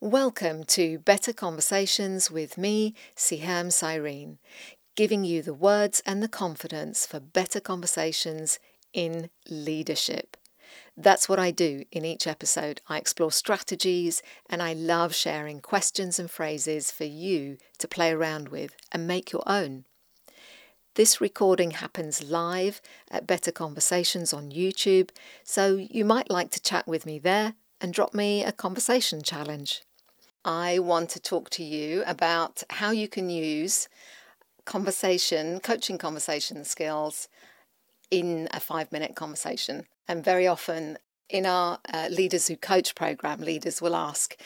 [0.00, 4.38] Welcome to Better Conversations with me, Siham Cyrene,
[4.94, 8.60] giving you the words and the confidence for better conversations
[8.92, 10.36] in leadership.
[10.96, 12.80] That's what I do in each episode.
[12.88, 18.50] I explore strategies and I love sharing questions and phrases for you to play around
[18.50, 19.84] with and make your own.
[20.94, 22.80] This recording happens live
[23.10, 25.10] at Better Conversations on YouTube,
[25.42, 29.82] so you might like to chat with me there and drop me a conversation challenge.
[30.48, 33.86] I want to talk to you about how you can use
[34.64, 37.28] conversation, coaching conversation skills
[38.10, 39.84] in a five minute conversation.
[40.08, 40.96] And very often
[41.28, 44.36] in our uh, Leaders Who Coach program, leaders will ask,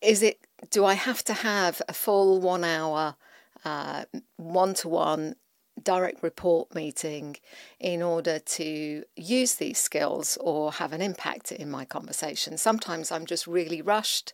[0.00, 0.38] is it,
[0.70, 3.16] do I have to have a full one hour
[4.38, 5.36] one to one
[5.84, 7.36] direct report meeting
[7.78, 12.56] in order to use these skills or have an impact in my conversation.
[12.56, 14.32] Sometimes I'm just really rushed.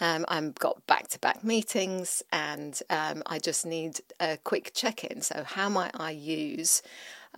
[0.00, 5.04] Um, I've got back to back meetings and um, I just need a quick check
[5.04, 5.22] in.
[5.22, 6.82] So, how might I use?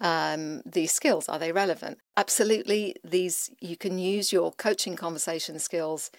[0.00, 6.10] Um, these skills are they relevant absolutely these you can use your coaching conversation skills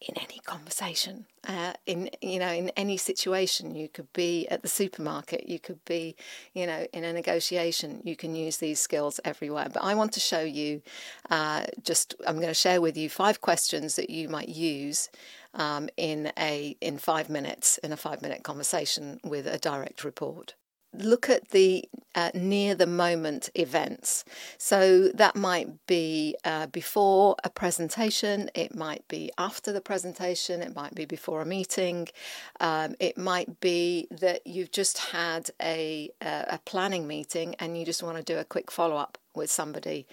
[0.00, 3.74] in any conversation, uh, in you know, in any situation.
[3.74, 6.16] You could be at the supermarket, you could be,
[6.54, 8.00] you know, in a negotiation.
[8.04, 9.68] You can use these skills everywhere.
[9.72, 10.82] But I want to show you,
[11.28, 15.10] uh, just I'm going to share with you five questions that you might use
[15.54, 20.54] um, in a in five minutes in a five minute conversation with a direct report
[20.92, 24.24] look at the uh, near the moment events.
[24.58, 30.74] So that might be uh, before a presentation, it might be after the presentation, it
[30.74, 32.08] might be before a meeting,
[32.58, 38.02] um, it might be that you've just had a, a planning meeting and you just
[38.02, 40.06] want to do a quick follow up with somebody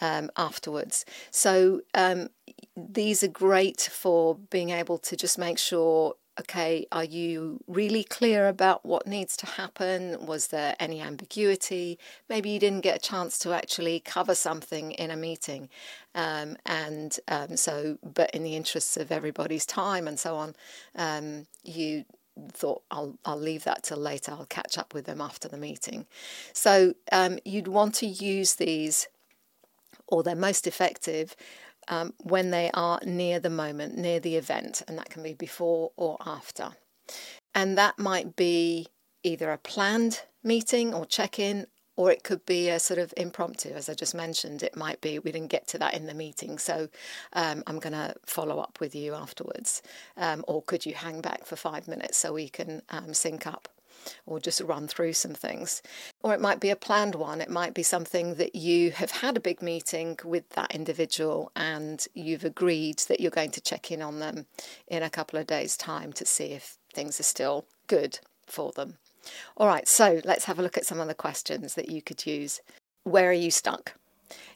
[0.00, 1.04] um, afterwards.
[1.30, 2.28] So um,
[2.76, 8.48] these are great for being able to just make sure okay, are you really clear
[8.48, 10.26] about what needs to happen?
[10.26, 11.98] Was there any ambiguity?
[12.28, 15.68] Maybe you didn't get a chance to actually cover something in a meeting.
[16.14, 20.56] Um, and um, so, but in the interests of everybody's time and so on,
[20.96, 22.04] um, you
[22.50, 24.32] thought I'll I'll leave that till later.
[24.32, 26.06] I'll catch up with them after the meeting.
[26.52, 29.06] So um, you'd want to use these,
[30.08, 31.36] or they're most effective
[31.88, 35.92] um, when they are near the moment, near the event, and that can be before
[35.96, 36.70] or after.
[37.54, 38.88] And that might be
[39.22, 43.70] either a planned meeting or check in, or it could be a sort of impromptu,
[43.70, 44.62] as I just mentioned.
[44.62, 46.88] It might be we didn't get to that in the meeting, so
[47.32, 49.82] um, I'm going to follow up with you afterwards.
[50.16, 53.68] Um, or could you hang back for five minutes so we can um, sync up?
[54.26, 55.82] Or just run through some things.
[56.22, 57.40] Or it might be a planned one.
[57.40, 62.06] It might be something that you have had a big meeting with that individual and
[62.14, 64.46] you've agreed that you're going to check in on them
[64.88, 68.98] in a couple of days' time to see if things are still good for them.
[69.56, 72.26] All right, so let's have a look at some of the questions that you could
[72.26, 72.60] use.
[73.04, 73.94] Where are you stuck?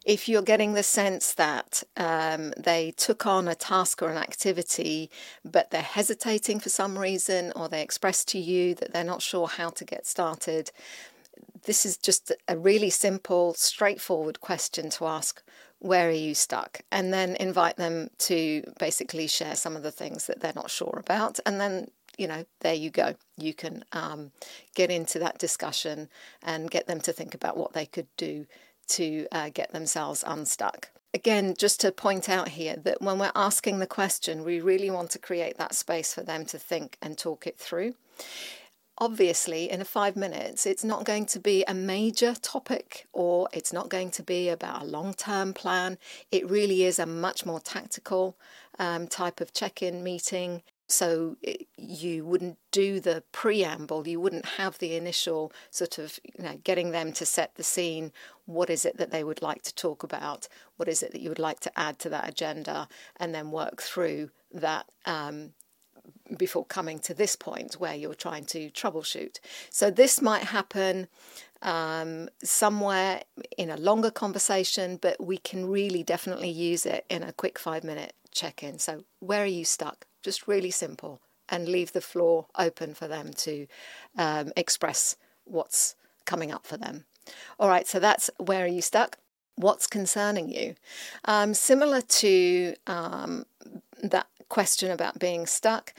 [0.05, 5.11] If you're getting the sense that um, they took on a task or an activity,
[5.45, 9.49] but they're hesitating for some reason, or they express to you that they're not sure
[9.49, 10.71] how to get started,
[11.65, 15.43] this is just a really simple, straightforward question to ask
[15.81, 16.81] where are you stuck?
[16.91, 20.99] And then invite them to basically share some of the things that they're not sure
[20.99, 21.39] about.
[21.47, 23.15] And then, you know, there you go.
[23.37, 24.33] You can um,
[24.75, 26.09] get into that discussion
[26.43, 28.47] and get them to think about what they could do
[28.89, 30.91] to uh, get themselves unstuck.
[31.15, 35.11] Again, just to point out here that when we're asking the question, we really want
[35.13, 37.95] to create that space for them to think and talk it through.
[38.99, 43.73] Obviously, in a five minutes, it's not going to be a major topic or it's
[43.73, 45.99] not going to be about a long term plan.
[46.31, 48.37] It really is a much more tactical
[48.79, 51.37] um, type of check in meeting so
[51.77, 56.91] you wouldn't do the preamble you wouldn't have the initial sort of you know getting
[56.91, 58.13] them to set the scene.
[58.47, 60.49] What is it that they would like to talk about?
[60.77, 62.89] What is it that you would like to add to that agenda?
[63.17, 65.53] And then work through that um,
[66.37, 69.39] before coming to this point where you're trying to troubleshoot.
[69.71, 71.09] So this might happen
[71.63, 73.23] um, somewhere
[73.57, 77.83] in a longer conversation but we can really definitely use it in a quick five
[77.85, 82.47] minute check in so where are you stuck just really simple, and leave the floor
[82.59, 83.67] open for them to
[84.19, 85.95] um, express what's
[86.27, 87.07] coming up for them.
[87.59, 89.17] All right, so that's where are you stuck?
[89.57, 90.75] What's concerning you?
[91.25, 93.47] Um, similar to um,
[94.03, 95.95] that question about being stuck,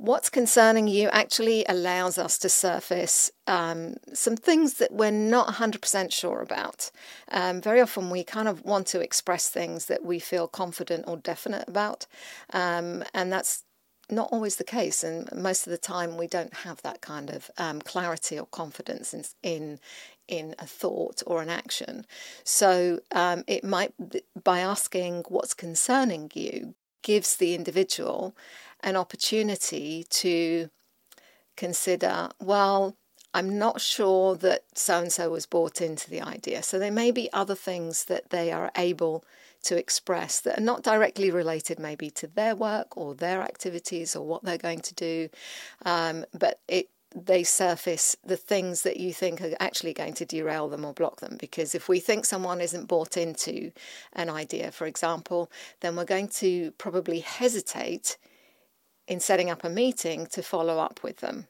[0.00, 6.10] what's concerning you actually allows us to surface um, some things that we're not 100%
[6.10, 6.90] sure about.
[7.30, 11.18] Um, very often we kind of want to express things that we feel confident or
[11.18, 12.06] definite about,
[12.54, 13.64] um, and that's
[14.10, 17.50] not always the case, and most of the time we don't have that kind of
[17.58, 19.80] um, clarity or confidence in, in
[20.26, 22.06] in a thought or an action.
[22.44, 23.92] So um, it might
[24.42, 28.36] by asking what's concerning you gives the individual
[28.82, 30.70] an opportunity to
[31.56, 32.96] consider well
[33.32, 36.64] I'm not sure that so and so was bought into the idea.
[36.64, 39.24] So there may be other things that they are able
[39.62, 44.26] to express that are not directly related, maybe to their work or their activities or
[44.26, 45.28] what they're going to do,
[45.84, 50.68] um, but it they surface the things that you think are actually going to derail
[50.68, 51.36] them or block them.
[51.40, 53.72] Because if we think someone isn't bought into
[54.12, 55.50] an idea, for example,
[55.80, 58.16] then we're going to probably hesitate
[59.10, 61.48] in setting up a meeting to follow up with them.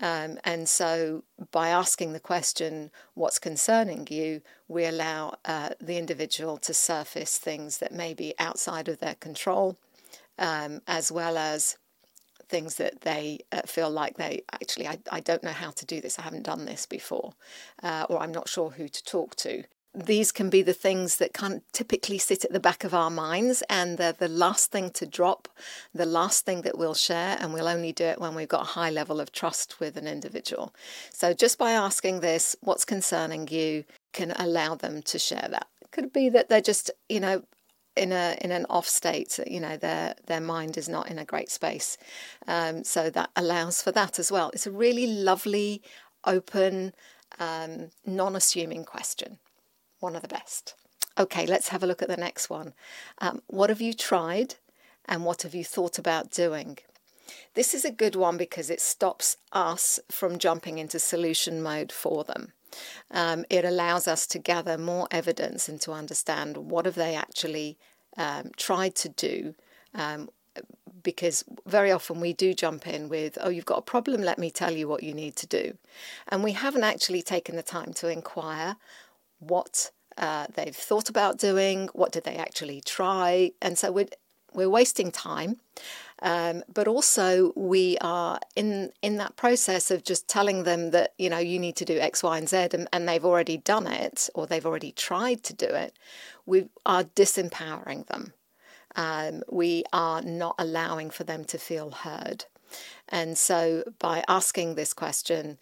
[0.00, 4.42] Um, and so, by asking the question, What's concerning you?
[4.68, 9.78] we allow uh, the individual to surface things that may be outside of their control,
[10.38, 11.78] um, as well as
[12.48, 16.00] things that they uh, feel like they actually, I, I don't know how to do
[16.00, 17.32] this, I haven't done this before,
[17.82, 19.64] uh, or I'm not sure who to talk to
[19.94, 23.62] these can be the things that can typically sit at the back of our minds
[23.68, 25.48] and they're the last thing to drop,
[25.92, 28.72] the last thing that we'll share, and we'll only do it when we've got a
[28.76, 30.72] high level of trust with an individual.
[31.12, 35.66] So just by asking this, what's concerning you, can allow them to share that.
[35.80, 37.42] It could be that they're just, you know,
[37.96, 41.24] in a in an off state, you know, their their mind is not in a
[41.24, 41.98] great space.
[42.46, 44.50] Um, so that allows for that as well.
[44.52, 45.82] It's a really lovely,
[46.24, 46.92] open,
[47.38, 49.38] um, non-assuming question
[50.00, 50.74] one of the best.
[51.18, 52.72] Okay, let's have a look at the next one.
[53.18, 54.56] Um, what have you tried
[55.06, 56.78] and what have you thought about doing?
[57.54, 62.24] This is a good one because it stops us from jumping into solution mode for
[62.24, 62.52] them.
[63.10, 67.76] Um, it allows us to gather more evidence and to understand what have they actually
[68.16, 69.54] um, tried to do
[69.94, 70.28] um,
[71.02, 74.50] because very often we do jump in with, oh, you've got a problem, let me
[74.50, 75.76] tell you what you need to do.
[76.28, 78.76] And we haven't actually taken the time to inquire
[79.40, 84.08] what uh, they've thought about doing, what did they actually try, and so we're
[84.52, 85.58] we're wasting time.
[86.22, 91.30] Um, but also we are in in that process of just telling them that you
[91.30, 94.28] know you need to do X, Y, and Z, and, and they've already done it
[94.34, 95.96] or they've already tried to do it.
[96.44, 98.34] We are disempowering them.
[98.96, 102.44] Um, we are not allowing for them to feel heard.
[103.08, 105.58] And so by asking this question,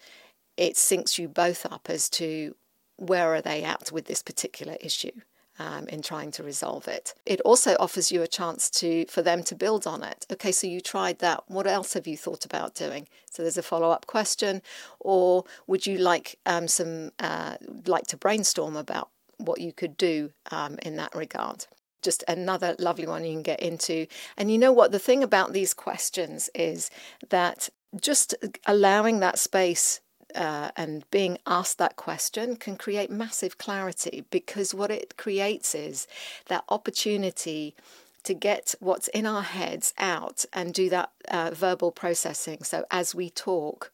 [0.57, 2.55] it syncs you both up as to
[2.99, 5.11] where are they at with this particular issue
[5.59, 7.13] um, in trying to resolve it.
[7.25, 10.25] It also offers you a chance to for them to build on it.
[10.31, 11.43] Okay, so you tried that.
[11.47, 13.07] What else have you thought about doing?
[13.29, 14.61] So there's a follow up question,
[14.99, 20.31] or would you like um, some uh, like to brainstorm about what you could do
[20.49, 21.67] um, in that regard?
[22.01, 24.07] Just another lovely one you can get into.
[24.37, 24.93] And you know what?
[24.93, 26.89] The thing about these questions is
[27.29, 27.67] that
[27.99, 28.33] just
[28.65, 29.99] allowing that space
[30.35, 36.07] uh, and being asked that question can create massive clarity because what it creates is
[36.47, 37.75] that opportunity
[38.23, 42.63] to get what's in our heads out and do that uh, verbal processing.
[42.63, 43.91] So as we talk,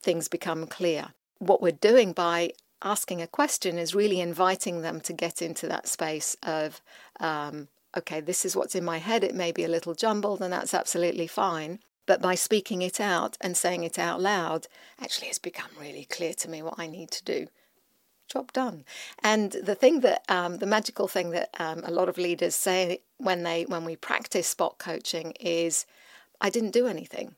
[0.00, 1.08] things become clear.
[1.38, 2.52] What we're doing by
[2.82, 6.80] asking a question is really inviting them to get into that space of,
[7.20, 9.24] um, okay, this is what's in my head.
[9.24, 11.80] It may be a little jumbled, and that's absolutely fine.
[12.06, 14.68] But by speaking it out and saying it out loud,
[15.00, 17.48] actually, it's become really clear to me what I need to do.
[18.28, 18.84] Job done.
[19.22, 23.02] And the thing that, um, the magical thing that um, a lot of leaders say
[23.18, 25.86] when they when we practice spot coaching is,
[26.40, 27.34] I didn't do anything.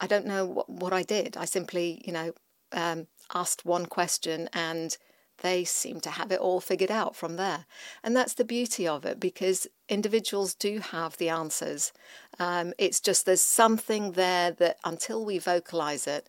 [0.00, 1.36] I don't know what, what I did.
[1.36, 2.32] I simply, you know,
[2.72, 4.96] um, asked one question and
[5.38, 7.66] they seem to have it all figured out from there.
[8.02, 11.92] And that's the beauty of it because individuals do have the answers.
[12.38, 16.28] Um, it's just there's something there that until we vocalize it,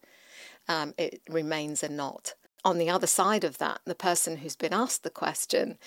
[0.67, 2.33] um, it remains a knot.
[2.65, 5.77] On the other side of that, the person who's been asked the question,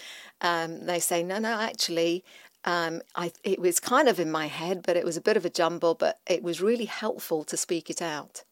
[0.40, 2.24] um, they say, no, no, actually,
[2.64, 5.44] um, I, it was kind of in my head, but it was a bit of
[5.44, 8.44] a jumble, but it was really helpful to speak it out.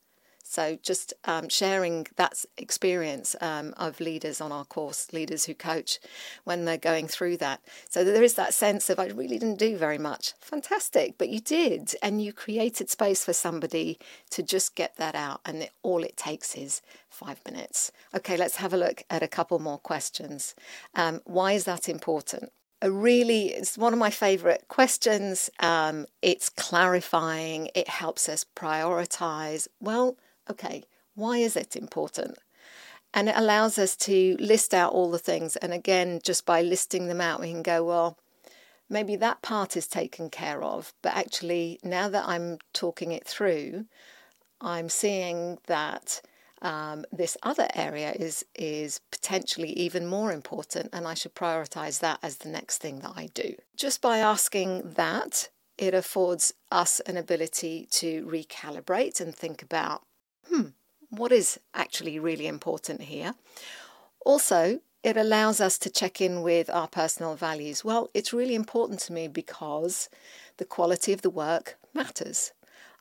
[0.50, 6.00] So just um, sharing that experience um, of leaders on our course, leaders who coach,
[6.42, 7.60] when they're going through that.
[7.88, 10.32] So there is that sense of I really didn't do very much.
[10.40, 13.96] Fantastic, but you did, and you created space for somebody
[14.30, 17.92] to just get that out, and it, all it takes is five minutes.
[18.12, 20.56] Okay, let's have a look at a couple more questions.
[20.96, 22.50] Um, why is that important?
[22.82, 29.68] a really it's one of my favorite questions um, it's clarifying it helps us prioritize
[29.80, 30.16] well
[30.50, 32.38] okay, why is it important?
[33.12, 35.56] And it allows us to list out all the things.
[35.56, 38.18] And again, just by listing them out, we can go, well,
[38.88, 40.92] maybe that part is taken care of.
[41.02, 43.86] But actually, now that I'm talking it through,
[44.60, 46.20] I'm seeing that
[46.62, 52.18] um, this other area is is potentially even more important, and I should prioritize that
[52.22, 53.54] as the next thing that I do.
[53.76, 60.02] Just by asking that, it affords us an ability to recalibrate and think about,
[60.50, 60.68] hmm,
[61.10, 63.34] what is actually really important here.
[64.24, 67.84] Also, it allows us to check in with our personal values.
[67.84, 70.08] Well, it's really important to me because
[70.58, 72.52] the quality of the work matters.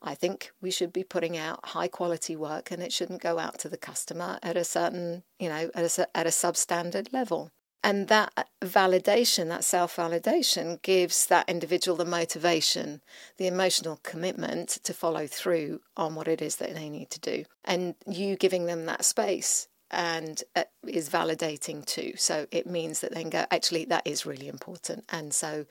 [0.01, 3.59] I think we should be putting out high quality work and it shouldn't go out
[3.59, 7.51] to the customer at a certain, you know, at a, at a substandard level.
[7.83, 13.01] And that validation, that self validation, gives that individual the motivation,
[13.37, 17.45] the emotional commitment to follow through on what it is that they need to do.
[17.63, 22.13] And you giving them that space and uh, is validating too.
[22.15, 25.05] So it means that they can go, actually, that is really important.
[25.09, 25.65] And so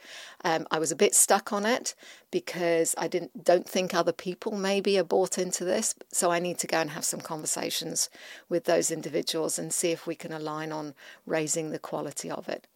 [0.45, 1.95] um, I was a bit stuck on it
[2.31, 5.95] because I didn't don't think other people maybe are bought into this.
[6.13, 8.11] So I need to go and have some conversations
[8.49, 10.95] with those individuals and see if we can align on
[11.27, 12.67] raising the quality of it.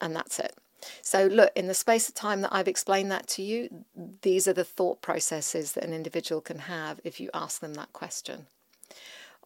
[0.00, 0.54] And that's it.
[1.02, 3.84] So, look, in the space of time that I've explained that to you,
[4.22, 7.92] these are the thought processes that an individual can have if you ask them that
[7.92, 8.46] question.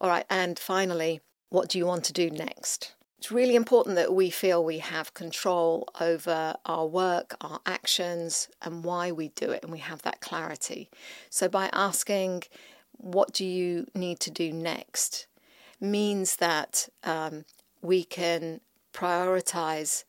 [0.00, 1.20] All right, and finally,
[1.50, 2.94] what do you want to do next?
[3.18, 8.82] It's really important that we feel we have control over our work, our actions, and
[8.82, 10.88] why we do it, and we have that clarity.
[11.28, 12.44] So, by asking,
[12.96, 15.26] What do you need to do next?
[15.80, 17.44] means that um,
[17.82, 18.60] we can
[18.92, 20.04] prioritize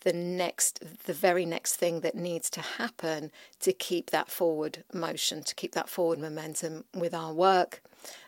[0.00, 5.42] the next the very next thing that needs to happen to keep that forward motion
[5.44, 7.82] to keep that forward momentum with our work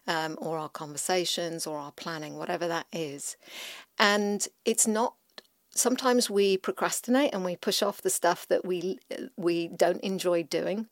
[0.06, 3.36] um, or our conversations or our planning whatever that is.
[3.98, 5.14] And it's not
[5.70, 8.98] sometimes we procrastinate and we push off the stuff that we
[9.36, 10.86] we don't enjoy doing.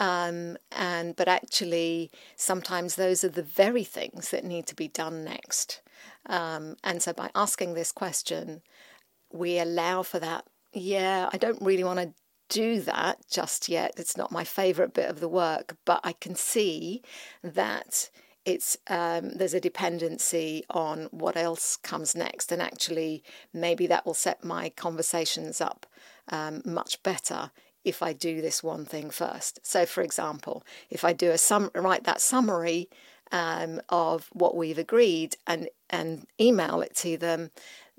[0.00, 5.24] Um, and but actually sometimes those are the very things that need to be done
[5.24, 5.82] next.
[6.26, 8.62] Um, and so by asking this question
[9.32, 10.44] we allow for that.
[10.72, 12.12] Yeah, I don't really want to
[12.48, 13.94] do that just yet.
[13.96, 17.02] It's not my favorite bit of the work, but I can see
[17.42, 18.10] that
[18.44, 24.14] it's um, there's a dependency on what else comes next, and actually maybe that will
[24.14, 25.86] set my conversations up
[26.30, 27.50] um, much better
[27.84, 29.60] if I do this one thing first.
[29.62, 32.88] So, for example, if I do a sum, write that summary
[33.32, 37.50] um, of what we've agreed and and email it to them,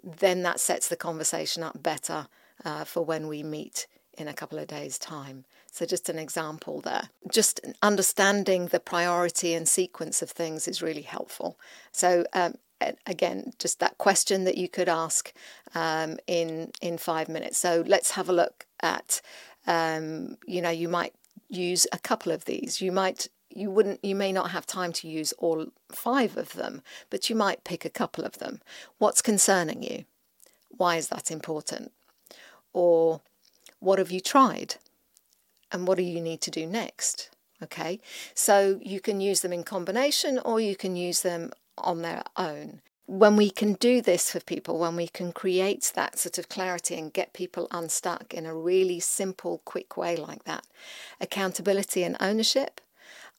[0.04, 2.28] then that sets the conversation up better
[2.66, 3.88] uh, for when we meet
[4.20, 5.46] in a couple of days' time.
[5.72, 7.10] So, just an example there.
[7.32, 11.58] Just understanding the priority and sequence of things is really helpful.
[11.92, 12.56] So, um,
[13.06, 15.34] again, just that question that you could ask
[15.76, 17.58] um, in in five minutes.
[17.58, 19.22] So, let's have a look at.
[19.68, 21.14] Um, you know, you might
[21.50, 22.82] use a couple of these.
[22.82, 26.82] You might you wouldn't you may not have time to use all five of them
[27.10, 28.62] but you might pick a couple of them
[29.00, 30.06] what's concerning you
[30.70, 31.92] why is that important
[32.74, 33.22] or
[33.80, 34.76] what have you tried?
[35.72, 37.30] And what do you need to do next?
[37.62, 38.00] Okay
[38.34, 42.82] so you can use them in combination or you can use them on their own.
[43.06, 46.96] When we can do this for people, when we can create that sort of clarity
[46.96, 50.66] and get people unstuck in a really simple, quick way like that,
[51.20, 52.82] accountability and ownership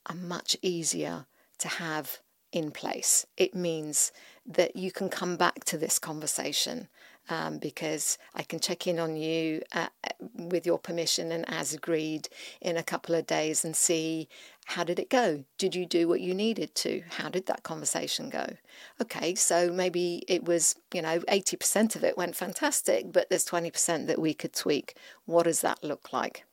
[0.06, 1.26] are much easier
[1.58, 2.18] to have
[2.52, 3.26] in place.
[3.36, 4.10] It means
[4.44, 6.88] that you can come back to this conversation
[7.28, 9.88] um, because I can check in on you uh,
[10.34, 12.28] with your permission and as agreed
[12.60, 14.28] in a couple of days and see
[14.66, 15.44] how did it go?
[15.58, 17.02] Did you do what you needed to?
[17.10, 18.56] How did that conversation go?
[19.00, 24.06] Okay, so maybe it was, you know, 80% of it went fantastic, but there's 20%
[24.06, 24.96] that we could tweak.
[25.24, 26.44] What does that look like?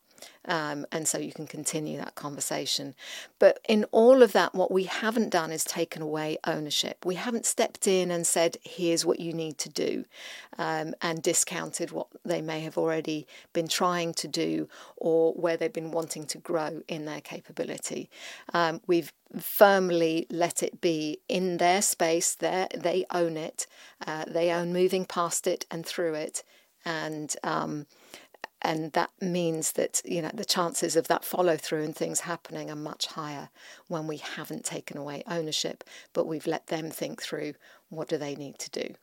[0.46, 2.96] Um, and so you can continue that conversation.
[3.40, 7.06] But in all of that, what we haven't done is taken away ownership.
[7.06, 10.06] We haven't stepped in and said, here's what you need to do,
[10.58, 15.74] um, and discounted what they may have already been trying to do or where they've
[15.74, 18.10] been wanting to grow in their capability.
[18.54, 23.68] Um, we've firmly let it be in their space, there they own it,
[24.06, 26.44] uh, they own moving past it and through it.
[26.86, 27.86] And um,
[28.62, 32.70] and that means that you know the chances of that follow through and things happening
[32.70, 33.50] are much higher
[33.88, 35.84] when we haven't taken away ownership
[36.14, 37.54] but we've let them think through
[37.90, 38.96] what do they need to do.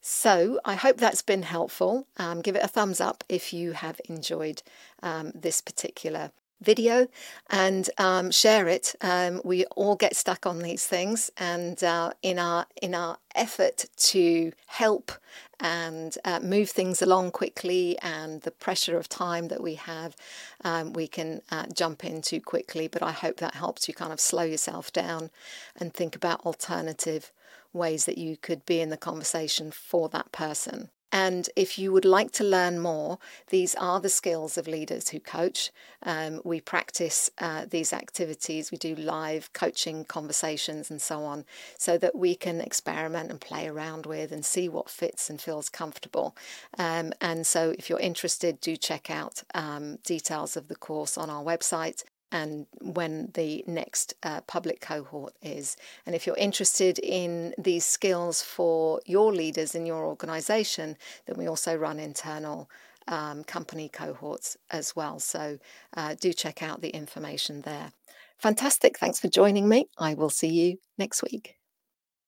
[0.00, 2.06] So i hope that's been helpful.
[2.18, 4.62] Um, give it a thumbs up if you have enjoyed
[5.02, 7.06] um, this particular video
[7.50, 8.94] and um, share it.
[9.00, 13.86] Um, we all get stuck on these things, and uh, in our in our effort
[13.96, 15.12] to help
[15.60, 20.16] and uh, move things along quickly, and the pressure of time that we have,
[20.64, 22.88] um, we can uh, jump in too quickly.
[22.88, 25.30] But I hope that helps you kind of slow yourself down
[25.78, 27.32] and think about alternative
[27.72, 30.90] ways that you could be in the conversation for that person.
[31.14, 35.20] And if you would like to learn more, these are the skills of leaders who
[35.20, 35.70] coach.
[36.02, 41.44] Um, we practice uh, these activities, we do live coaching conversations and so on,
[41.78, 45.68] so that we can experiment and play around with and see what fits and feels
[45.68, 46.36] comfortable.
[46.78, 51.30] Um, and so, if you're interested, do check out um, details of the course on
[51.30, 52.02] our website
[52.34, 55.76] and when the next uh, public cohort is.
[56.04, 61.46] And if you're interested in these skills for your leaders in your organization, then we
[61.46, 62.68] also run internal
[63.06, 65.20] um, company cohorts as well.
[65.20, 65.58] So
[65.96, 67.92] uh, do check out the information there.
[68.38, 68.98] Fantastic.
[68.98, 69.86] Thanks for joining me.
[69.96, 71.54] I will see you next week.